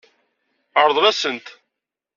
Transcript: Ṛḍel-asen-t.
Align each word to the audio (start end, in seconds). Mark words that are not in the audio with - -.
Ṛḍel-asen-t. 0.87 1.47